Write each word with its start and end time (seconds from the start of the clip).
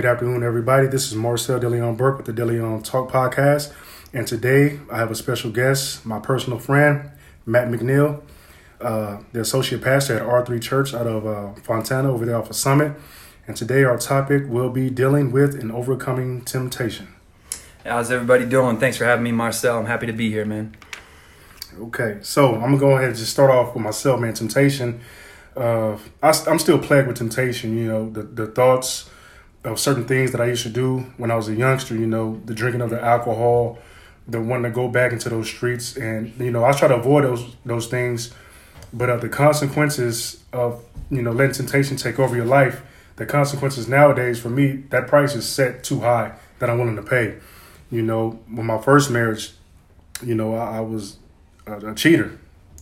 Good 0.00 0.08
afternoon, 0.08 0.42
everybody. 0.42 0.86
This 0.86 1.08
is 1.08 1.14
Marcel 1.14 1.60
DeLeon 1.60 1.98
Burke 1.98 2.16
with 2.16 2.24
the 2.24 2.32
DeLeon 2.32 2.82
Talk 2.82 3.12
Podcast. 3.12 3.70
And 4.14 4.26
today 4.26 4.80
I 4.90 4.96
have 4.96 5.10
a 5.10 5.14
special 5.14 5.50
guest, 5.50 6.06
my 6.06 6.18
personal 6.18 6.58
friend, 6.58 7.10
Matt 7.44 7.68
McNeil, 7.68 8.22
uh, 8.80 9.18
the 9.34 9.42
associate 9.42 9.82
pastor 9.82 10.16
at 10.16 10.22
R3 10.22 10.62
Church 10.62 10.94
out 10.94 11.06
of 11.06 11.26
uh, 11.26 11.52
Fontana 11.60 12.10
over 12.10 12.24
there 12.24 12.38
off 12.38 12.48
of 12.48 12.56
Summit. 12.56 12.96
And 13.46 13.54
today 13.54 13.84
our 13.84 13.98
topic 13.98 14.44
will 14.48 14.70
be 14.70 14.88
dealing 14.88 15.32
with 15.32 15.54
and 15.54 15.70
overcoming 15.70 16.46
temptation. 16.46 17.08
How's 17.84 18.10
everybody 18.10 18.46
doing? 18.46 18.80
Thanks 18.80 18.96
for 18.96 19.04
having 19.04 19.24
me, 19.24 19.32
Marcel. 19.32 19.80
I'm 19.80 19.84
happy 19.84 20.06
to 20.06 20.14
be 20.14 20.30
here, 20.30 20.46
man. 20.46 20.78
Okay, 21.78 22.20
so 22.22 22.54
I'm 22.54 22.62
gonna 22.62 22.78
go 22.78 22.92
ahead 22.92 23.10
and 23.10 23.18
just 23.18 23.32
start 23.32 23.50
off 23.50 23.74
with 23.74 23.84
myself, 23.84 24.18
man. 24.18 24.32
Temptation. 24.32 25.02
Uh, 25.54 25.98
I, 26.22 26.32
am 26.46 26.58
still 26.58 26.78
plagued 26.78 27.06
with 27.06 27.18
temptation. 27.18 27.76
You 27.76 27.86
know, 27.86 28.08
the 28.08 28.22
the 28.22 28.46
thoughts 28.46 29.10
of 29.64 29.78
certain 29.78 30.06
things 30.06 30.32
that 30.32 30.40
I 30.40 30.46
used 30.46 30.62
to 30.62 30.70
do 30.70 31.00
when 31.16 31.30
I 31.30 31.36
was 31.36 31.48
a 31.48 31.54
youngster, 31.54 31.94
you 31.94 32.06
know, 32.06 32.40
the 32.44 32.54
drinking 32.54 32.80
of 32.80 32.90
the 32.90 33.02
alcohol, 33.02 33.78
the 34.26 34.40
wanting 34.40 34.64
to 34.64 34.70
go 34.70 34.88
back 34.88 35.12
into 35.12 35.28
those 35.28 35.48
streets, 35.48 35.96
and 35.96 36.32
you 36.38 36.50
know, 36.50 36.64
I 36.64 36.72
try 36.72 36.88
to 36.88 36.96
avoid 36.96 37.24
those 37.24 37.56
those 37.64 37.86
things, 37.88 38.32
but 38.92 39.10
uh, 39.10 39.16
the 39.16 39.28
consequences 39.28 40.42
of 40.52 40.82
you 41.10 41.22
know 41.22 41.32
letting 41.32 41.54
temptation 41.54 41.96
take 41.96 42.18
over 42.18 42.36
your 42.36 42.46
life, 42.46 42.82
the 43.16 43.26
consequences 43.26 43.88
nowadays 43.88 44.40
for 44.40 44.50
me, 44.50 44.84
that 44.90 45.08
price 45.08 45.34
is 45.34 45.48
set 45.48 45.84
too 45.84 46.00
high 46.00 46.32
that 46.58 46.70
I'm 46.70 46.78
willing 46.78 46.96
to 46.96 47.02
pay. 47.02 47.36
You 47.90 48.02
know, 48.02 48.38
with 48.48 48.64
my 48.64 48.78
first 48.78 49.10
marriage, 49.10 49.52
you 50.22 50.34
know, 50.34 50.54
I, 50.54 50.76
I 50.76 50.80
was 50.80 51.16
a, 51.66 51.90
a 51.90 51.94
cheater, 51.94 52.38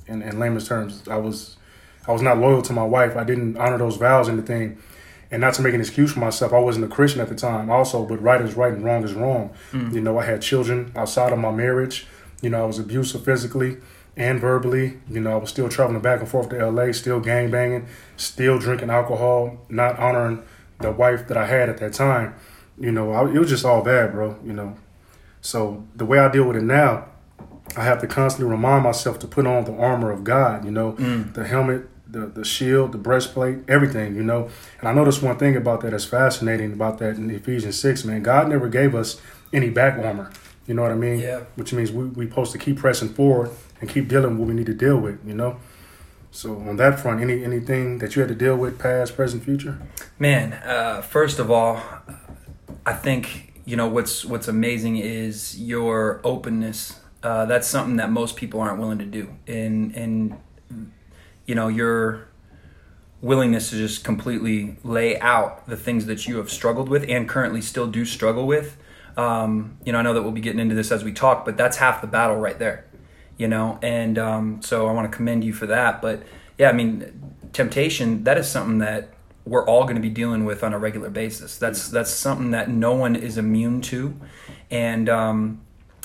in, 0.08 0.22
in 0.22 0.38
layman's 0.38 0.66
terms. 0.66 1.06
I 1.08 1.16
was 1.16 1.56
I 2.06 2.12
was 2.12 2.22
not 2.22 2.38
loyal 2.38 2.62
to 2.62 2.72
my 2.72 2.84
wife. 2.84 3.16
I 3.16 3.24
didn't 3.24 3.56
honor 3.56 3.78
those 3.78 3.96
vows 3.96 4.28
anything. 4.28 4.78
And 5.30 5.40
not 5.40 5.54
to 5.54 5.62
make 5.62 5.74
an 5.74 5.80
excuse 5.80 6.12
for 6.12 6.20
myself, 6.20 6.52
I 6.52 6.58
wasn't 6.58 6.86
a 6.86 6.88
Christian 6.88 7.20
at 7.20 7.28
the 7.28 7.34
time. 7.34 7.70
Also, 7.70 8.04
but 8.04 8.22
right 8.22 8.40
is 8.40 8.54
right 8.54 8.72
and 8.72 8.84
wrong 8.84 9.04
is 9.04 9.12
wrong. 9.12 9.50
Mm. 9.72 9.92
You 9.92 10.00
know, 10.00 10.18
I 10.18 10.24
had 10.24 10.40
children 10.40 10.92
outside 10.96 11.32
of 11.32 11.38
my 11.38 11.50
marriage. 11.50 12.06
You 12.40 12.50
know, 12.50 12.62
I 12.62 12.66
was 12.66 12.78
abusive 12.78 13.24
physically 13.24 13.76
and 14.16 14.40
verbally. 14.40 14.98
You 15.08 15.20
know, 15.20 15.32
I 15.32 15.36
was 15.36 15.50
still 15.50 15.68
traveling 15.68 16.00
back 16.00 16.20
and 16.20 16.28
forth 16.28 16.48
to 16.50 16.70
LA, 16.70 16.92
still 16.92 17.20
gang 17.20 17.50
banging, 17.50 17.86
still 18.16 18.58
drinking 18.58 18.90
alcohol, 18.90 19.58
not 19.68 19.98
honoring 19.98 20.42
the 20.80 20.92
wife 20.92 21.28
that 21.28 21.36
I 21.36 21.46
had 21.46 21.68
at 21.68 21.78
that 21.78 21.92
time. 21.92 22.34
You 22.78 22.92
know, 22.92 23.12
I, 23.12 23.28
it 23.28 23.38
was 23.38 23.50
just 23.50 23.64
all 23.64 23.82
bad, 23.82 24.12
bro. 24.12 24.38
You 24.44 24.52
know, 24.54 24.76
so 25.40 25.84
the 25.94 26.06
way 26.06 26.18
I 26.18 26.30
deal 26.30 26.44
with 26.44 26.56
it 26.56 26.62
now, 26.62 27.06
I 27.76 27.84
have 27.84 28.00
to 28.00 28.06
constantly 28.06 28.50
remind 28.50 28.84
myself 28.84 29.18
to 29.20 29.26
put 29.26 29.46
on 29.46 29.64
the 29.64 29.76
armor 29.76 30.10
of 30.10 30.24
God. 30.24 30.64
You 30.64 30.70
know, 30.70 30.92
mm. 30.92 31.34
the 31.34 31.46
helmet 31.46 31.88
the 32.10 32.26
the 32.26 32.44
shield, 32.44 32.92
the 32.92 32.98
breastplate, 32.98 33.58
everything, 33.68 34.16
you 34.16 34.22
know. 34.22 34.48
And 34.80 34.88
I 34.88 34.92
noticed 34.92 35.22
one 35.22 35.36
thing 35.36 35.56
about 35.56 35.80
that 35.82 35.90
that's 35.90 36.04
fascinating 36.04 36.72
about 36.72 36.98
that 36.98 37.16
in 37.16 37.30
Ephesians 37.30 37.78
six, 37.78 38.04
man. 38.04 38.22
God 38.22 38.48
never 38.48 38.68
gave 38.68 38.94
us 38.94 39.20
any 39.52 39.70
back 39.70 39.98
armor. 39.98 40.30
You 40.66 40.74
know 40.74 40.82
what 40.82 40.92
I 40.92 40.96
mean? 40.96 41.20
Yeah. 41.20 41.44
Which 41.56 41.72
means 41.72 41.90
we 41.92 42.04
we 42.06 42.28
supposed 42.28 42.52
to 42.52 42.58
keep 42.58 42.78
pressing 42.78 43.08
forward 43.08 43.50
and 43.80 43.88
keep 43.88 44.08
dealing 44.08 44.30
with 44.30 44.38
what 44.40 44.48
we 44.48 44.54
need 44.54 44.66
to 44.66 44.74
deal 44.74 44.98
with, 44.98 45.18
you 45.26 45.34
know. 45.34 45.58
So 46.30 46.56
on 46.56 46.76
that 46.76 47.00
front, 47.00 47.20
any 47.20 47.42
anything 47.42 47.98
that 47.98 48.14
you 48.14 48.20
had 48.20 48.28
to 48.28 48.34
deal 48.34 48.56
with, 48.56 48.78
past, 48.78 49.16
present, 49.16 49.44
future? 49.44 49.78
Man, 50.18 50.52
uh, 50.52 51.00
first 51.00 51.38
of 51.38 51.50
all, 51.50 51.82
I 52.84 52.92
think 52.92 53.54
you 53.64 53.76
know 53.76 53.88
what's 53.88 54.24
what's 54.24 54.48
amazing 54.48 54.98
is 54.98 55.58
your 55.58 56.20
openness. 56.24 57.00
Uh, 57.22 57.46
that's 57.46 57.66
something 57.66 57.96
that 57.96 58.10
most 58.10 58.36
people 58.36 58.60
aren't 58.60 58.78
willing 58.78 58.98
to 58.98 59.06
do, 59.06 59.34
and 59.46 59.94
and 59.96 60.38
you 61.48 61.56
know 61.56 61.66
your 61.66 62.28
willingness 63.20 63.70
to 63.70 63.76
just 63.76 64.04
completely 64.04 64.76
lay 64.84 65.18
out 65.18 65.66
the 65.66 65.76
things 65.76 66.06
that 66.06 66.28
you 66.28 66.36
have 66.36 66.48
struggled 66.48 66.88
with 66.88 67.04
and 67.08 67.28
currently 67.28 67.60
still 67.60 67.88
do 67.88 68.04
struggle 68.04 68.46
with. 68.46 68.76
Um, 69.16 69.76
you 69.84 69.92
know, 69.92 69.98
I 69.98 70.02
know 70.02 70.14
that 70.14 70.22
we'll 70.22 70.30
be 70.30 70.40
getting 70.40 70.60
into 70.60 70.76
this 70.76 70.92
as 70.92 71.02
we 71.02 71.12
talk, 71.12 71.44
but 71.44 71.56
that's 71.56 71.78
half 71.78 72.00
the 72.00 72.06
battle 72.06 72.36
right 72.36 72.56
there. 72.56 72.84
You 73.36 73.48
know, 73.48 73.78
and 73.82 74.18
um, 74.18 74.62
so 74.62 74.86
I 74.86 74.92
want 74.92 75.10
to 75.10 75.16
commend 75.16 75.42
you 75.42 75.52
for 75.52 75.66
that. 75.66 76.00
But 76.00 76.22
yeah, 76.58 76.68
I 76.68 76.72
mean, 76.72 77.34
temptation 77.52 78.24
that 78.24 78.36
is 78.36 78.48
something 78.48 78.78
that 78.78 79.14
we're 79.44 79.64
all 79.64 79.84
going 79.84 79.96
to 79.96 80.02
be 80.02 80.10
dealing 80.10 80.44
with 80.44 80.62
on 80.62 80.74
a 80.74 80.78
regular 80.78 81.08
basis. 81.08 81.56
That's 81.56 81.88
that's 81.88 82.10
something 82.10 82.50
that 82.50 82.68
no 82.68 82.94
one 82.94 83.16
is 83.16 83.38
immune 83.38 83.80
to, 83.82 84.14
and 84.70 85.08
um, 85.08 85.62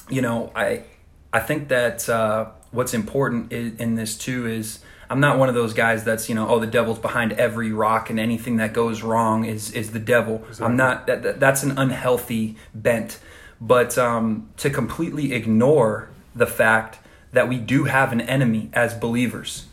you 0.10 0.22
know, 0.22 0.52
I 0.56 0.84
I 1.32 1.40
think 1.40 1.68
that 1.70 2.08
uh, 2.08 2.52
what's 2.74 2.94
important 2.94 3.52
in, 3.54 3.78
in 3.78 3.96
this 3.96 4.18
too 4.18 4.48
is 4.48 4.80
I'm 5.10 5.20
not 5.20 5.38
one 5.38 5.48
of 5.48 5.56
those 5.56 5.74
guys 5.74 6.04
that's 6.04 6.28
you 6.28 6.36
know 6.36 6.50
oh 6.50 6.60
the 6.60 6.68
devil's 6.68 7.00
behind 7.00 7.34
every 7.34 7.72
rock 7.72 8.10
and 8.10 8.20
anything 8.20 8.58
that 8.58 8.74
goes 8.74 9.02
wrong 9.02 9.46
is 9.46 9.72
is 9.72 9.92
the 9.92 10.00
devil. 10.00 10.44
Exactly. 10.48 10.66
I'm 10.66 10.76
not 10.76 11.08
that, 11.08 11.40
that's 11.40 11.64
an 11.64 11.78
unhealthy 11.78 12.58
bent. 12.74 13.20
But 13.62 13.98
um, 13.98 14.50
to 14.58 14.70
completely 14.70 15.32
ignore 15.34 16.10
the 16.36 16.48
fact 16.48 17.00
that 17.32 17.48
we 17.48 17.58
do 17.58 17.86
have 17.86 18.12
an 18.12 18.20
enemy 18.20 18.70
as 18.74 18.94
believers, 18.94 19.68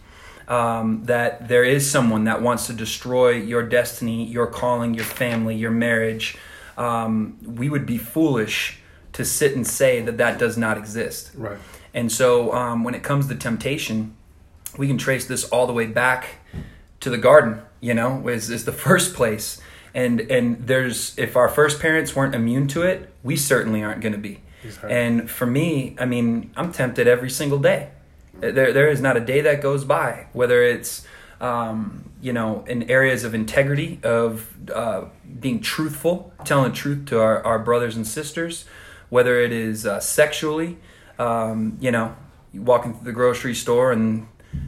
um, 0.46 1.04
that 1.06 1.48
there 1.48 1.64
is 1.64 1.90
someone 1.90 2.24
that 2.24 2.40
wants 2.40 2.66
to 2.68 2.72
destroy 2.72 3.30
your 3.30 3.62
destiny, 3.62 4.24
your 4.26 4.46
calling, 4.46 4.94
your 4.94 5.04
family, 5.04 5.56
your 5.56 5.72
marriage, 5.72 6.36
um, 6.78 7.36
we 7.42 7.68
would 7.68 7.84
be 7.84 7.98
foolish 7.98 8.78
to 9.12 9.24
sit 9.24 9.56
and 9.56 9.66
say 9.66 10.00
that 10.00 10.18
that 10.18 10.38
does 10.38 10.56
not 10.56 10.78
exist. 10.78 11.32
Right. 11.34 11.58
And 11.92 12.10
so 12.10 12.52
um, 12.52 12.84
when 12.84 12.94
it 12.94 13.02
comes 13.02 13.28
to 13.28 13.34
temptation, 13.34 14.16
we 14.76 14.86
can 14.86 14.98
trace 14.98 15.26
this 15.26 15.44
all 15.44 15.66
the 15.66 15.72
way 15.72 15.86
back 15.86 16.36
to 17.00 17.10
the 17.10 17.18
garden 17.18 17.62
you 17.80 17.94
know 17.94 18.28
is, 18.28 18.50
is 18.50 18.64
the 18.64 18.72
first 18.88 19.14
place. 19.14 19.60
And 19.92 20.20
and 20.20 20.66
there's 20.66 21.18
if 21.18 21.36
our 21.36 21.48
first 21.48 21.80
parents 21.80 22.14
weren't 22.14 22.34
immune 22.34 22.68
to 22.68 22.82
it 22.82 23.12
we 23.24 23.34
certainly 23.34 23.82
aren't 23.82 24.00
going 24.00 24.12
to 24.12 24.18
be 24.18 24.40
and 24.88 25.28
for 25.28 25.46
me 25.46 25.96
i 25.98 26.04
mean 26.04 26.52
i'm 26.56 26.70
tempted 26.72 27.08
every 27.08 27.30
single 27.30 27.58
day. 27.58 27.90
There 28.38 28.72
there 28.72 28.88
is 28.88 29.00
not 29.00 29.16
a 29.16 29.20
day 29.20 29.40
that 29.40 29.60
goes 29.60 29.84
by 29.84 30.28
whether 30.32 30.62
it's 30.62 31.04
um, 31.40 32.08
you 32.22 32.32
know 32.32 32.64
in 32.68 32.88
areas 32.88 33.24
of 33.24 33.34
integrity 33.34 33.98
of 34.04 34.48
uh, 34.72 35.06
being 35.40 35.60
truthful 35.60 36.32
telling 36.44 36.70
the 36.70 36.76
truth 36.76 37.06
to 37.06 37.20
our, 37.20 37.44
our 37.44 37.58
brothers 37.58 37.96
and 37.96 38.06
sisters 38.06 38.66
whether 39.08 39.40
it 39.40 39.50
is 39.50 39.86
uh, 39.86 39.98
sexually 39.98 40.78
um, 41.20 41.76
you 41.80 41.90
know 41.90 42.14
walking 42.54 42.94
through 42.94 43.04
the 43.04 43.12
grocery 43.12 43.54
store 43.54 43.92
and 43.92 44.26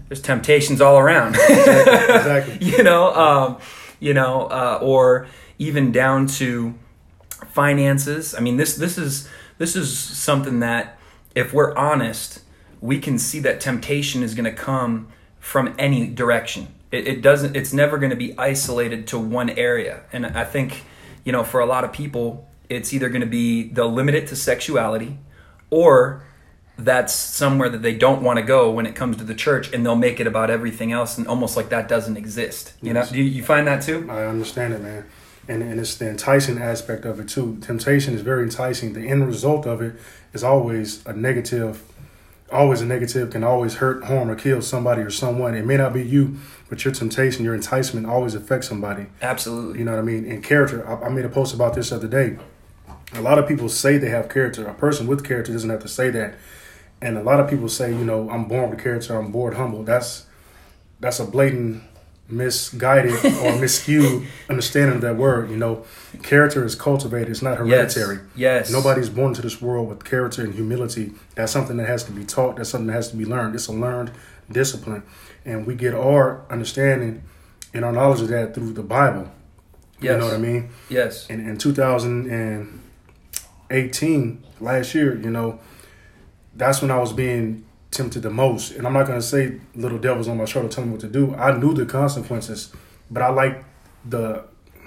there's 0.08 0.22
temptations 0.22 0.80
all 0.80 0.98
around. 0.98 1.34
exactly. 1.48 2.58
you 2.60 2.82
know, 2.82 3.12
um, 3.14 3.58
you 3.98 4.14
know, 4.14 4.46
uh, 4.46 4.78
or 4.80 5.26
even 5.58 5.92
down 5.92 6.26
to 6.26 6.74
finances. 7.48 8.34
I 8.34 8.40
mean, 8.40 8.56
this 8.56 8.76
this 8.76 8.98
is 8.98 9.28
this 9.58 9.76
is 9.76 9.96
something 9.96 10.60
that, 10.60 10.98
if 11.34 11.52
we're 11.52 11.74
honest, 11.76 12.42
we 12.80 12.98
can 12.98 13.18
see 13.18 13.40
that 13.40 13.60
temptation 13.60 14.22
is 14.22 14.34
going 14.34 14.44
to 14.44 14.52
come 14.52 15.08
from 15.40 15.74
any 15.78 16.06
direction. 16.06 16.68
It, 16.90 17.06
it 17.06 17.22
doesn't. 17.22 17.56
It's 17.56 17.72
never 17.72 17.98
going 17.98 18.10
to 18.10 18.16
be 18.16 18.36
isolated 18.38 19.06
to 19.08 19.18
one 19.18 19.50
area. 19.50 20.02
And 20.12 20.26
I 20.26 20.44
think, 20.44 20.84
you 21.24 21.32
know, 21.32 21.42
for 21.42 21.60
a 21.60 21.66
lot 21.66 21.84
of 21.84 21.92
people, 21.92 22.48
it's 22.68 22.92
either 22.92 23.08
going 23.08 23.22
to 23.22 23.26
be 23.26 23.68
they'll 23.68 23.92
limit 23.92 24.14
it 24.14 24.28
to 24.28 24.36
sexuality, 24.36 25.18
or 25.70 26.24
that's 26.78 27.12
somewhere 27.12 27.68
that 27.68 27.82
they 27.82 27.94
don't 27.94 28.22
want 28.22 28.38
to 28.38 28.42
go 28.42 28.70
when 28.70 28.86
it 28.86 28.94
comes 28.94 29.16
to 29.18 29.24
the 29.24 29.34
church 29.34 29.72
and 29.72 29.84
they'll 29.84 29.94
make 29.94 30.20
it 30.20 30.26
about 30.26 30.50
everything 30.50 30.92
else 30.92 31.18
and 31.18 31.26
almost 31.26 31.56
like 31.56 31.68
that 31.68 31.88
doesn't 31.88 32.16
exist. 32.16 32.72
You 32.80 32.92
yes. 32.92 33.10
know 33.10 33.16
do 33.16 33.22
you, 33.22 33.30
you, 33.30 33.42
find 33.42 33.66
that 33.66 33.82
too? 33.82 34.06
I 34.10 34.24
understand 34.24 34.74
it 34.74 34.80
man. 34.80 35.04
And, 35.48 35.62
and 35.62 35.80
it's 35.80 35.96
the 35.96 36.08
enticing 36.08 36.58
aspect 36.58 37.04
of 37.04 37.20
it 37.20 37.28
too. 37.28 37.58
Temptation 37.60 38.14
is 38.14 38.22
very 38.22 38.44
enticing. 38.44 38.92
The 38.92 39.06
end 39.08 39.26
result 39.26 39.66
of 39.66 39.82
it 39.82 39.96
is 40.32 40.42
always 40.42 41.04
a 41.06 41.12
negative 41.12 41.82
always 42.50 42.82
a 42.82 42.86
negative 42.86 43.30
can 43.30 43.42
always 43.42 43.76
hurt 43.76 44.04
harm 44.04 44.28
or 44.28 44.34
kill 44.34 44.60
somebody 44.60 45.00
or 45.00 45.10
someone. 45.10 45.54
It 45.54 45.64
may 45.64 45.76
not 45.76 45.92
be 45.92 46.02
you 46.02 46.36
but 46.68 46.84
your 46.84 46.94
temptation 46.94 47.44
your 47.44 47.54
enticement 47.54 48.06
always 48.06 48.34
affects 48.34 48.68
somebody. 48.68 49.06
Absolutely. 49.20 49.80
You 49.80 49.84
know 49.84 49.92
what 49.92 50.00
i 50.00 50.02
mean? 50.02 50.24
In 50.24 50.42
character. 50.42 50.86
I, 50.88 51.06
I 51.06 51.08
made 51.10 51.24
a 51.24 51.30
post 51.30 51.54
about 51.54 51.74
this 51.74 51.90
the 51.90 51.96
other 51.96 52.08
day. 52.08 52.38
A 53.14 53.20
lot 53.20 53.38
of 53.38 53.46
people 53.46 53.68
say 53.68 53.98
they 53.98 54.08
have 54.08 54.30
character. 54.30 54.66
A 54.66 54.74
person 54.74 55.06
with 55.06 55.22
character 55.22 55.52
doesn't 55.52 55.68
have 55.68 55.82
to 55.82 55.88
say 55.88 56.08
that 56.10 56.34
and 57.02 57.18
a 57.18 57.22
lot 57.22 57.40
of 57.40 57.50
people 57.50 57.68
say, 57.68 57.90
you 57.90 58.04
know, 58.04 58.30
I'm 58.30 58.46
born 58.46 58.70
with 58.70 58.80
character, 58.82 59.18
I'm 59.18 59.30
born 59.32 59.56
humble. 59.56 59.82
That's 59.82 60.24
that's 61.00 61.18
a 61.18 61.24
blatant 61.24 61.82
misguided 62.28 63.12
or 63.12 63.16
miscued 63.60 64.24
understanding 64.48 64.94
of 64.96 65.02
that 65.02 65.16
word. 65.16 65.50
You 65.50 65.56
know, 65.56 65.84
character 66.22 66.64
is 66.64 66.76
cultivated; 66.76 67.28
it's 67.28 67.42
not 67.42 67.58
hereditary. 67.58 68.20
Yes. 68.36 68.70
yes. 68.70 68.70
Nobody's 68.70 69.10
born 69.10 69.30
into 69.30 69.42
this 69.42 69.60
world 69.60 69.88
with 69.88 70.04
character 70.04 70.42
and 70.42 70.54
humility. 70.54 71.12
That's 71.34 71.50
something 71.52 71.76
that 71.78 71.88
has 71.88 72.04
to 72.04 72.12
be 72.12 72.24
taught. 72.24 72.54
That's 72.56 72.70
something 72.70 72.86
that 72.86 72.94
has 72.94 73.10
to 73.10 73.16
be 73.16 73.24
learned. 73.24 73.56
It's 73.56 73.66
a 73.66 73.72
learned 73.72 74.12
discipline, 74.50 75.02
and 75.44 75.66
we 75.66 75.74
get 75.74 75.94
our 75.94 76.46
understanding 76.48 77.24
and 77.74 77.84
our 77.84 77.92
knowledge 77.92 78.20
of 78.20 78.28
that 78.28 78.54
through 78.54 78.74
the 78.74 78.84
Bible. 78.84 79.28
Yes. 80.00 80.12
You 80.12 80.18
know 80.18 80.26
what 80.26 80.34
I 80.34 80.38
mean? 80.38 80.70
Yes. 80.88 81.28
In, 81.30 81.40
in 81.48 81.58
2018, 81.58 84.42
last 84.60 84.94
year, 84.94 85.16
you 85.16 85.30
know, 85.30 85.58
that's 86.56 86.82
when 86.82 86.90
I 86.90 86.98
was 86.98 87.12
being 87.12 87.64
tempted 87.90 88.22
the 88.22 88.30
most. 88.30 88.72
And 88.72 88.86
I'm 88.86 88.92
not 88.92 89.06
gonna 89.06 89.22
say 89.22 89.60
little 89.74 89.98
devils 89.98 90.28
on 90.28 90.36
my 90.38 90.44
shoulder 90.44 90.68
telling 90.68 90.90
me 90.90 90.92
what 90.92 91.00
to 91.02 91.08
do. 91.08 91.34
I 91.34 91.56
knew 91.58 91.74
the 91.74 91.86
consequences, 91.86 92.72
but 93.10 93.22
I 93.22 93.28
like 93.30 93.64
the 94.08 94.44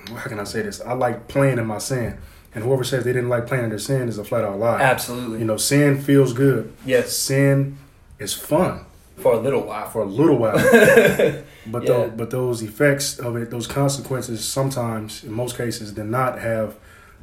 how 0.09 0.27
can 0.29 0.39
I 0.39 0.43
say 0.43 0.61
this? 0.61 0.81
I 0.81 0.93
like 0.93 1.27
playing 1.27 1.57
in 1.57 1.65
my 1.65 1.79
sin. 1.79 2.17
And 2.53 2.63
whoever 2.63 2.83
says 2.83 3.03
they 3.03 3.11
didn't 3.11 3.29
like 3.29 3.47
playing 3.47 3.63
in 3.65 3.69
their 3.69 3.79
sin 3.79 4.07
is 4.07 4.17
a 4.17 4.23
flat 4.23 4.45
out 4.45 4.57
lie. 4.59 4.79
Absolutely. 4.81 5.39
You 5.39 5.45
know, 5.45 5.57
sin 5.57 5.99
feels 5.99 6.31
good. 6.31 6.73
Yes. 6.85 7.11
Sin 7.11 7.77
is 8.17 8.33
fun 8.33 8.85
For 9.17 9.33
a 9.33 9.39
little 9.39 9.63
while. 9.63 9.89
for 9.89 10.03
a 10.03 10.05
little 10.05 10.37
while. 10.37 10.53
but 11.67 11.83
Yeah. 11.83 12.07
but 12.15 12.29
those 12.31 12.61
effects 12.61 13.19
of 13.19 13.35
it, 13.35 13.49
those 13.51 13.67
consequences, 13.67 14.47
sometimes 14.47 15.23
in 15.23 15.33
most 15.33 15.57
cases, 15.57 15.91
did 15.91 16.05
not 16.05 16.39
have 16.39 16.75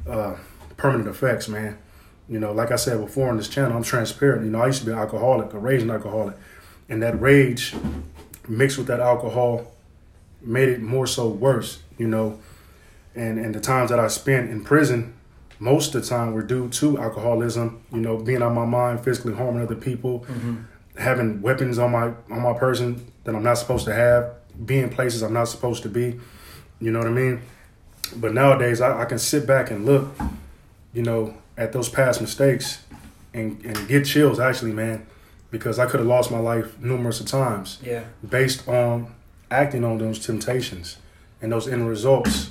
uh, 0.07 0.35
permanent 0.77 1.07
effects, 1.09 1.47
man. 1.47 1.77
You 2.33 2.39
know, 2.39 2.51
like 2.51 2.71
I 2.71 2.77
said 2.77 2.99
before 2.99 3.29
on 3.29 3.37
this 3.37 3.47
channel, 3.47 3.77
I'm 3.77 3.83
transparent. 3.83 4.43
You 4.43 4.49
know, 4.49 4.59
I 4.59 4.65
used 4.65 4.79
to 4.79 4.87
be 4.87 4.91
an 4.91 4.97
alcoholic, 4.97 5.53
a 5.53 5.59
raging 5.59 5.91
alcoholic, 5.91 6.35
and 6.89 6.99
that 7.03 7.21
rage 7.21 7.75
mixed 8.47 8.79
with 8.79 8.87
that 8.87 8.99
alcohol 8.99 9.71
made 10.41 10.67
it 10.67 10.81
more 10.81 11.05
so 11.05 11.27
worse. 11.27 11.83
You 11.99 12.07
know, 12.07 12.39
and 13.13 13.37
and 13.37 13.53
the 13.53 13.59
times 13.59 13.91
that 13.91 13.99
I 13.99 14.07
spent 14.07 14.49
in 14.49 14.63
prison, 14.63 15.13
most 15.59 15.93
of 15.93 16.01
the 16.01 16.09
time 16.09 16.33
were 16.33 16.41
due 16.41 16.69
to 16.69 16.97
alcoholism. 16.97 17.83
You 17.91 18.01
know, 18.01 18.17
being 18.17 18.41
on 18.41 18.55
my 18.55 18.65
mind, 18.65 19.03
physically 19.03 19.35
harming 19.35 19.61
other 19.61 19.75
people 19.75 20.21
mm-hmm. 20.21 20.55
having 20.97 21.39
weapons 21.43 21.77
on 21.77 21.91
my 21.91 22.13
on 22.31 22.41
my 22.41 22.53
person 22.53 23.11
that 23.25 23.35
I'm 23.35 23.43
not 23.43 23.59
supposed 23.59 23.85
to 23.85 23.93
have, 23.93 24.33
being 24.65 24.89
places 24.89 25.21
I'm 25.21 25.33
not 25.33 25.49
supposed 25.49 25.83
to 25.83 25.89
be. 25.89 26.19
You 26.81 26.89
know 26.89 26.97
what 26.97 27.07
I 27.07 27.11
mean? 27.11 27.43
But 28.15 28.33
nowadays, 28.33 28.81
I, 28.81 29.03
I 29.03 29.05
can 29.05 29.19
sit 29.19 29.45
back 29.45 29.69
and 29.69 29.85
look, 29.85 30.07
you 30.95 31.03
know, 31.03 31.35
at 31.57 31.71
those 31.73 31.89
past 31.89 32.21
mistakes, 32.21 32.83
and 33.33 33.63
and 33.65 33.87
get 33.87 34.05
chills 34.05 34.39
actually, 34.39 34.71
man, 34.73 35.05
because 35.51 35.79
I 35.79 35.85
could 35.85 35.99
have 35.99 36.07
lost 36.07 36.31
my 36.31 36.39
life 36.39 36.79
numerous 36.79 37.19
of 37.19 37.27
times 37.27 37.79
Yeah. 37.83 38.03
based 38.27 38.67
on 38.67 39.13
acting 39.51 39.83
on 39.83 39.97
those 39.99 40.19
temptations, 40.19 40.97
and 41.41 41.51
those 41.51 41.67
end 41.67 41.87
results 41.87 42.49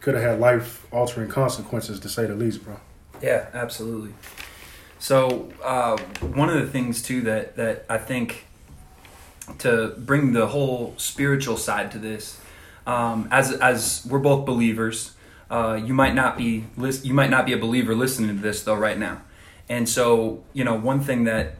could 0.00 0.14
have 0.14 0.22
had 0.22 0.40
life 0.40 0.86
altering 0.92 1.28
consequences 1.28 1.98
to 2.00 2.08
say 2.08 2.26
the 2.26 2.34
least, 2.34 2.64
bro. 2.64 2.76
Yeah, 3.20 3.46
absolutely. 3.52 4.14
So 5.00 5.50
uh, 5.62 5.96
one 6.20 6.48
of 6.50 6.60
the 6.60 6.66
things 6.70 7.02
too 7.02 7.20
that 7.22 7.56
that 7.56 7.84
I 7.88 7.98
think 7.98 8.46
to 9.58 9.94
bring 9.98 10.32
the 10.32 10.46
whole 10.48 10.94
spiritual 10.98 11.56
side 11.56 11.90
to 11.92 11.98
this, 11.98 12.40
um, 12.86 13.28
as 13.30 13.52
as 13.52 14.06
we're 14.08 14.18
both 14.18 14.44
believers, 14.44 15.12
uh, 15.50 15.80
you 15.82 15.94
might 15.94 16.14
not 16.14 16.36
be 16.36 16.64
you 17.02 17.14
might 17.14 17.30
not 17.30 17.46
be 17.46 17.52
a 17.52 17.58
believer 17.58 17.94
listening 17.94 18.36
to 18.36 18.42
this 18.42 18.62
though 18.62 18.74
right 18.74 18.98
now, 18.98 19.22
and 19.68 19.88
so 19.88 20.44
you 20.52 20.64
know 20.64 20.74
one 20.74 21.00
thing 21.00 21.24
that 21.24 21.54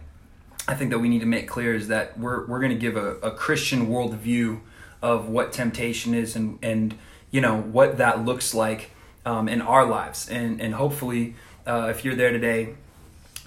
I 0.66 0.74
think 0.74 0.90
that 0.90 0.98
we 0.98 1.08
need 1.08 1.20
to 1.20 1.26
make 1.26 1.48
clear 1.48 1.74
is 1.74 1.88
that 1.88 2.18
we're 2.18 2.46
we're 2.46 2.60
going 2.60 2.72
to 2.72 2.78
give 2.78 2.96
a, 2.96 3.16
a 3.16 3.30
Christian 3.30 3.88
worldview 3.88 4.60
of 5.00 5.28
what 5.28 5.52
temptation 5.52 6.14
is 6.14 6.36
and 6.36 6.58
and 6.62 6.94
you 7.30 7.40
know 7.40 7.60
what 7.60 7.98
that 7.98 8.24
looks 8.24 8.54
like 8.54 8.90
um, 9.24 9.48
in 9.48 9.62
our 9.62 9.86
lives, 9.86 10.28
and 10.28 10.60
and 10.60 10.74
hopefully 10.74 11.34
uh, 11.66 11.88
if 11.90 12.04
you're 12.04 12.14
there 12.14 12.32
today, 12.32 12.74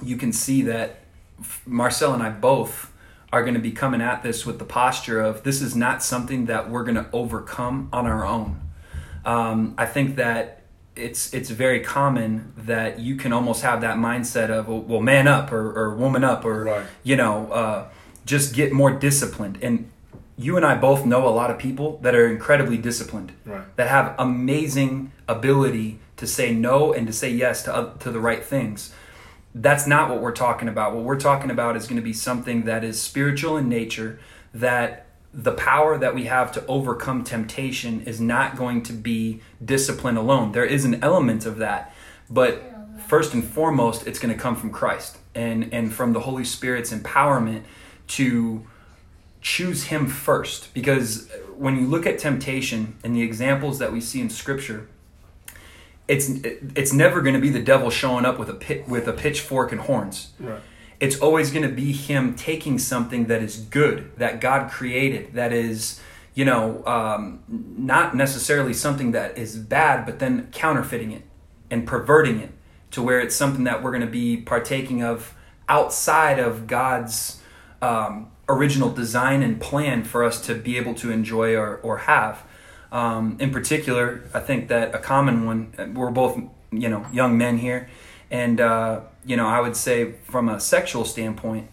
you 0.04 0.18
can 0.18 0.34
see 0.34 0.62
that 0.64 1.02
Marcel 1.66 2.14
and 2.14 2.24
I 2.24 2.30
both 2.30 2.92
are 3.34 3.42
going 3.42 3.54
to 3.54 3.60
be 3.60 3.72
coming 3.72 4.02
at 4.02 4.24
this 4.24 4.46
with 4.46 4.60
the 4.60 4.66
posture 4.66 5.22
of 5.22 5.44
this 5.44 5.62
is 5.62 5.76
not 5.76 6.04
something 6.04 6.46
that 6.46 6.70
we're 6.70 6.84
going 6.84 6.96
to 6.96 7.08
overcome 7.14 7.90
on 7.94 8.06
our 8.06 8.26
own. 8.26 8.60
Um, 9.26 9.76
I 9.78 9.86
think 9.86 10.16
that 10.16 10.62
it's 10.96 11.34
it's 11.34 11.50
very 11.50 11.80
common 11.80 12.54
that 12.58 13.00
you 13.00 13.16
can 13.16 13.32
almost 13.32 13.64
have 13.64 13.82
that 13.82 13.96
mindset 13.98 14.50
of 14.50 14.68
well, 14.68 14.82
well 14.82 15.02
man 15.02 15.28
up 15.28 15.52
or, 15.52 15.72
or 15.72 15.96
woman 15.96 16.24
up 16.24 16.44
or 16.44 16.66
Right. 16.66 16.86
you 17.04 17.16
know 17.16 17.50
uh, 17.52 17.86
just 18.26 18.54
get 18.54 18.74
more 18.74 18.92
disciplined 18.92 19.58
and 19.62 19.90
you 20.38 20.58
and 20.58 20.66
I 20.66 20.76
both 20.76 21.06
know 21.06 21.28
a 21.28 21.30
lot 21.30 21.50
of 21.50 21.58
people 21.58 21.98
that 22.02 22.14
are 22.14 22.28
incredibly 22.28 22.78
disciplined 22.78 23.32
Right. 23.46 23.64
that 23.78 23.88
have 23.88 24.16
amazing 24.20 25.12
ability 25.30 26.00
to 26.18 26.28
say 26.28 26.54
no 26.54 26.92
and 26.92 27.08
to 27.08 27.14
say 27.14 27.30
yes 27.30 27.64
to 27.64 27.76
oth- 27.76 28.00
to 28.00 28.12
the 28.12 28.20
right 28.20 28.44
things 28.44 28.94
that's 29.54 29.86
not 29.86 30.10
what 30.10 30.22
we're 30.22 30.32
talking 30.32 30.70
about. 30.70 30.96
What 30.96 31.04
we're 31.04 31.20
talking 31.20 31.52
about 31.52 31.76
is 31.76 31.84
going 31.86 31.98
to 31.98 32.02
be 32.02 32.14
something 32.14 32.64
that 32.64 32.86
is 32.86 33.02
spiritual 33.02 33.58
in 33.58 33.68
nature, 33.68 34.18
that 34.54 35.08
the 35.34 35.54
power 35.54 35.98
that 35.98 36.14
we 36.14 36.26
have 36.26 36.52
to 36.52 36.66
overcome 36.66 37.24
temptation 37.24 38.02
is 38.02 38.20
not 38.20 38.58
going 38.58 38.84
to 38.84 38.94
be 38.94 39.42
discipline 39.64 40.18
alone. 40.18 40.52
There 40.52 40.66
is 40.66 40.84
an 40.84 41.02
element 41.04 41.46
of 41.46 41.58
that, 41.58 41.94
but 42.30 42.64
first 43.08 43.34
and 43.34 43.44
foremost, 43.44 44.08
it's 44.08 44.20
going 44.20 44.34
to 44.34 44.40
come 44.40 44.56
from 44.56 44.72
Christ 44.72 45.18
and, 45.34 45.74
and 45.74 45.94
from 45.94 46.14
the 46.14 46.22
Holy 46.22 46.44
Spirit's 46.44 46.94
empowerment 46.94 47.64
to 48.08 48.66
choose 49.42 49.86
Him 49.86 50.08
first. 50.08 50.74
Because 50.74 51.30
when 51.56 51.78
you 51.78 51.88
look 51.88 52.06
at 52.06 52.20
temptation 52.20 52.98
and 53.04 53.16
the 53.16 53.22
examples 53.22 53.80
that 53.80 53.94
we 53.94 54.02
see 54.02 54.20
in 54.22 54.30
Scripture, 54.30 54.88
it's 56.08 56.30
it's 56.76 56.92
never 56.92 57.22
going 57.22 57.36
to 57.36 57.40
be 57.40 57.50
the 57.50 57.62
devil 57.62 57.90
showing 57.90 58.26
up 58.26 58.38
with 58.38 58.50
a 58.50 58.54
pit, 58.54 58.88
with 58.88 59.08
a 59.08 59.14
pitchfork 59.14 59.72
and 59.72 59.82
horns. 59.82 60.32
Right. 60.40 60.60
It's 61.02 61.20
always 61.20 61.50
going 61.50 61.68
to 61.68 61.76
be 61.76 61.92
him 61.92 62.36
taking 62.36 62.78
something 62.78 63.26
that 63.26 63.42
is 63.42 63.58
good 63.58 64.12
that 64.18 64.40
God 64.40 64.70
created, 64.70 65.34
that 65.34 65.52
is, 65.52 66.00
you 66.36 66.46
know, 66.46 66.86
um, 66.86 67.44
not 67.50 68.16
necessarily 68.16 68.72
something 68.74 69.12
that 69.12 69.36
is 69.36 69.58
bad, 69.58 70.06
but 70.06 70.20
then 70.20 70.48
counterfeiting 70.52 71.12
it 71.12 71.24
and 71.72 71.88
perverting 71.88 72.40
it 72.40 72.52
to 72.92 73.02
where 73.02 73.20
it's 73.20 73.36
something 73.36 73.64
that 73.64 73.82
we're 73.82 73.90
going 73.90 74.06
to 74.06 74.08
be 74.08 74.38
partaking 74.38 75.02
of 75.02 75.34
outside 75.68 76.38
of 76.38 76.68
God's 76.68 77.42
um, 77.82 78.30
original 78.48 78.92
design 78.92 79.42
and 79.42 79.60
plan 79.60 80.04
for 80.04 80.24
us 80.24 80.40
to 80.42 80.54
be 80.54 80.78
able 80.78 80.94
to 80.94 81.12
enjoy 81.12 81.56
or, 81.56 81.78
or 81.78 81.98
have. 82.00 82.44
Um, 82.92 83.38
in 83.40 83.50
particular, 83.50 84.24
I 84.36 84.40
think 84.40 84.68
that 84.68 84.94
a 84.94 85.00
common 85.00 85.48
one, 85.48 85.94
we're 85.96 86.12
both, 86.12 86.38
you 86.72 86.90
know, 86.90 87.08
young 87.12 87.40
men 87.40 87.58
here. 87.58 87.90
And, 88.30 88.62
uh, 88.62 89.02
you 89.26 89.36
know, 89.36 89.48
I 89.48 89.60
would 89.60 89.76
say 89.76 90.14
from 90.24 90.50
a 90.50 90.60
sexual 90.60 91.06
standpoint, 91.06 91.70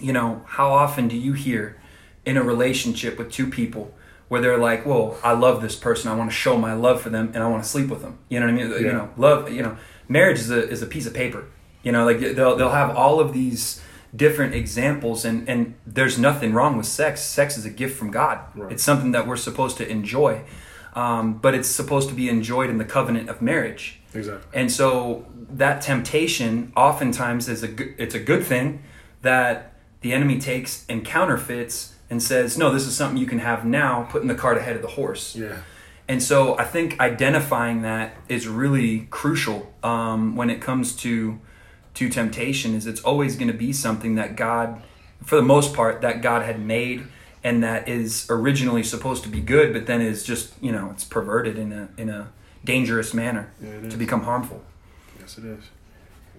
you 0.00 0.12
know, 0.12 0.42
how 0.46 0.72
often 0.72 1.08
do 1.08 1.16
you 1.16 1.32
hear 1.32 1.80
in 2.24 2.36
a 2.36 2.42
relationship 2.42 3.18
with 3.18 3.30
two 3.30 3.48
people 3.48 3.94
where 4.28 4.40
they're 4.40 4.58
like, 4.58 4.86
well, 4.86 5.16
I 5.22 5.32
love 5.32 5.62
this 5.62 5.76
person. 5.76 6.10
I 6.10 6.16
want 6.16 6.30
to 6.30 6.36
show 6.36 6.56
my 6.56 6.72
love 6.72 7.00
for 7.00 7.10
them 7.10 7.30
and 7.34 7.42
I 7.42 7.48
want 7.48 7.62
to 7.62 7.68
sleep 7.68 7.88
with 7.88 8.02
them. 8.02 8.18
You 8.28 8.40
know 8.40 8.46
what 8.46 8.54
I 8.54 8.56
mean? 8.56 8.70
You 8.70 8.92
know, 8.92 9.10
love, 9.16 9.52
you 9.52 9.62
know, 9.62 9.76
marriage 10.08 10.38
is 10.38 10.50
a, 10.50 10.68
is 10.68 10.82
a 10.82 10.86
piece 10.86 11.06
of 11.06 11.14
paper. 11.14 11.44
You 11.82 11.92
know, 11.92 12.04
like 12.04 12.18
they'll, 12.18 12.56
they'll 12.56 12.70
have 12.70 12.96
all 12.96 13.20
of 13.20 13.32
these 13.32 13.82
different 14.16 14.54
examples 14.54 15.24
and, 15.24 15.48
and 15.48 15.74
there's 15.86 16.18
nothing 16.18 16.54
wrong 16.54 16.76
with 16.76 16.86
sex. 16.86 17.22
Sex 17.22 17.58
is 17.58 17.64
a 17.64 17.70
gift 17.70 17.98
from 17.98 18.10
God. 18.10 18.38
Right. 18.54 18.72
It's 18.72 18.82
something 18.82 19.12
that 19.12 19.26
we're 19.26 19.36
supposed 19.36 19.76
to 19.78 19.88
enjoy. 19.88 20.42
Um, 20.94 21.38
but 21.38 21.54
it's 21.54 21.68
supposed 21.68 22.08
to 22.08 22.14
be 22.14 22.28
enjoyed 22.28 22.70
in 22.70 22.78
the 22.78 22.84
covenant 22.84 23.28
of 23.28 23.42
marriage. 23.42 24.00
Exactly. 24.14 24.48
And 24.52 24.70
so 24.70 25.26
that 25.50 25.82
temptation 25.82 26.72
oftentimes 26.76 27.48
is 27.48 27.62
a 27.62 27.68
good, 27.68 27.94
it's 27.98 28.14
a 28.14 28.20
good 28.20 28.44
thing 28.44 28.82
that 29.22 29.72
the 30.02 30.12
enemy 30.12 30.38
takes 30.38 30.84
and 30.88 31.04
counterfeits 31.04 31.94
and 32.10 32.22
says, 32.22 32.56
"No, 32.56 32.72
this 32.72 32.86
is 32.86 32.94
something 32.94 33.16
you 33.16 33.26
can 33.26 33.40
have 33.40 33.64
now, 33.64 34.06
putting 34.10 34.28
the 34.28 34.34
cart 34.34 34.56
ahead 34.56 34.76
of 34.76 34.82
the 34.82 34.88
horse." 34.88 35.34
Yeah. 35.34 35.56
And 36.06 36.22
so 36.22 36.56
I 36.58 36.64
think 36.64 37.00
identifying 37.00 37.82
that 37.82 38.14
is 38.28 38.46
really 38.46 39.08
crucial 39.10 39.72
um, 39.82 40.36
when 40.36 40.50
it 40.50 40.60
comes 40.60 40.94
to 40.96 41.40
to 41.94 42.08
temptation. 42.08 42.74
Is 42.74 42.86
it's 42.86 43.00
always 43.00 43.36
going 43.36 43.48
to 43.48 43.56
be 43.56 43.72
something 43.72 44.14
that 44.16 44.36
God, 44.36 44.82
for 45.24 45.36
the 45.36 45.42
most 45.42 45.74
part, 45.74 46.02
that 46.02 46.22
God 46.22 46.42
had 46.42 46.60
made 46.60 47.06
and 47.44 47.62
that 47.62 47.88
is 47.88 48.26
originally 48.30 48.82
supposed 48.82 49.22
to 49.22 49.28
be 49.28 49.40
good, 49.40 49.72
but 49.72 49.86
then 49.86 50.00
is 50.00 50.24
just 50.24 50.54
you 50.60 50.72
know 50.72 50.90
it's 50.90 51.04
perverted 51.04 51.58
in 51.58 51.72
a 51.72 51.88
in 51.96 52.08
a 52.08 52.32
dangerous 52.64 53.12
manner 53.12 53.50
Yeah, 53.62 53.90
to 53.90 53.96
become 53.96 54.22
harmful. 54.22 54.64
Yes, 55.20 55.38
it 55.38 55.44
is. 55.44 55.64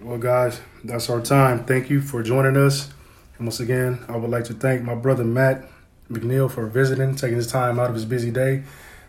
Well, 0.02 0.18
guys, 0.18 0.60
that's 0.84 1.08
our 1.08 1.22
time. 1.22 1.64
Thank 1.64 1.88
you 1.88 2.02
for 2.02 2.22
joining 2.22 2.56
us. 2.56 2.90
And 3.38 3.46
once 3.46 3.60
again, 3.60 4.04
I 4.08 4.16
would 4.16 4.30
like 4.30 4.44
to 4.44 4.54
thank 4.54 4.82
my 4.82 4.94
brother 4.94 5.24
Matt 5.24 5.64
McNeil 6.10 6.50
for 6.50 6.66
visiting, 6.66 7.14
taking 7.14 7.36
his 7.36 7.46
time 7.46 7.78
out 7.78 7.88
of 7.88 7.94
his 7.94 8.04
busy 8.04 8.30
day 8.30 8.64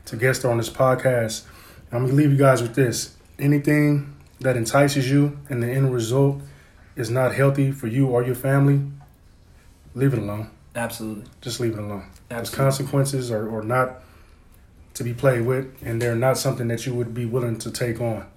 to 0.05 0.15
guest 0.15 0.45
on 0.45 0.57
this 0.57 0.69
podcast. 0.69 1.43
I'm 1.91 2.07
to 2.07 2.13
leave 2.13 2.31
you 2.31 2.37
guys 2.37 2.61
with 2.61 2.75
this. 2.75 3.15
Anything 3.39 4.15
that 4.39 4.55
entices 4.55 5.09
you 5.09 5.37
and 5.49 5.61
the 5.61 5.67
end 5.67 5.93
result 5.93 6.41
is 6.95 7.09
not 7.09 7.33
healthy 7.33 7.71
for 7.71 7.87
you 7.87 8.07
or 8.07 8.23
your 8.23 8.35
family, 8.35 8.81
leave 9.93 10.13
it 10.13 10.19
alone. 10.19 10.49
Absolutely. 10.77 11.23
Just 11.41 11.59
leave 11.59 11.73
it 11.73 11.79
alone. 11.79 12.05
Those 12.29 12.51
consequences 12.51 13.31
are, 13.31 13.49
are 13.53 13.63
not 13.63 14.03
to 14.93 15.03
be 15.03 15.13
played 15.13 15.41
with, 15.41 15.75
and 15.81 15.99
they're 15.99 16.15
not 16.15 16.37
something 16.37 16.67
that 16.67 16.85
you 16.85 16.93
would 16.93 17.15
be 17.15 17.25
willing 17.25 17.57
to 17.59 17.71
take 17.71 17.99
on. 17.99 18.27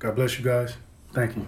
God 0.00 0.16
bless 0.16 0.36
you 0.38 0.44
guys. 0.44 0.74
Thank 1.12 1.36
you. 1.36 1.46